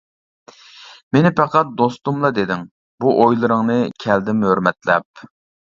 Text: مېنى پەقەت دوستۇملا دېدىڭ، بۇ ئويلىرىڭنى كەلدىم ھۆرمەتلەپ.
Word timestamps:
مېنى 1.17 1.31
پەقەت 1.39 1.75
دوستۇملا 1.83 2.33
دېدىڭ، 2.39 2.65
بۇ 3.05 3.15
ئويلىرىڭنى 3.21 3.79
كەلدىم 4.07 4.45
ھۆرمەتلەپ. 4.51 5.27